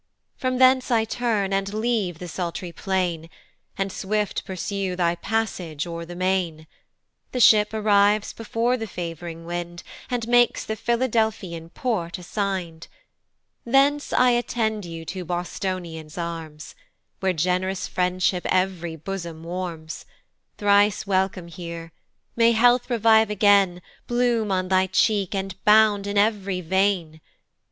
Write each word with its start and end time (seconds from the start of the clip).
From 0.35 0.57
thence 0.57 0.89
I 0.89 1.05
turn, 1.05 1.53
and 1.53 1.71
leave 1.75 2.17
the 2.17 2.27
sultry 2.27 2.71
plain, 2.71 3.29
And 3.77 3.91
swift 3.91 4.45
pursue 4.45 4.95
thy 4.95 5.13
passage 5.13 5.85
o'er 5.85 6.05
the 6.05 6.15
main: 6.15 6.65
The 7.33 7.39
ship 7.39 7.71
arrives 7.71 8.33
before 8.33 8.77
the 8.77 8.87
fav'ring 8.87 9.45
wind, 9.45 9.83
And 10.09 10.27
makes 10.27 10.63
the 10.65 10.75
Philadelphian 10.75 11.69
port 11.69 12.17
assign'd, 12.17 12.87
Thence 13.63 14.11
I 14.11 14.31
attend 14.31 14.85
you 14.85 15.05
to 15.05 15.23
Bostonia's 15.23 16.17
arms, 16.17 16.73
Where 17.19 17.31
gen'rous 17.31 17.85
friendship 17.87 18.47
ev'ry 18.47 18.95
bosom 18.95 19.43
warms: 19.43 20.05
Thrice 20.57 21.05
welcome 21.05 21.47
here! 21.47 21.91
may 22.35 22.53
health 22.53 22.89
revive 22.89 23.29
again, 23.29 23.83
Bloom 24.07 24.51
on 24.51 24.69
thy 24.69 24.87
cheek, 24.87 25.35
and 25.35 25.63
bound 25.63 26.07
in 26.07 26.17
ev'ry 26.17 26.59
vein! 26.61 27.21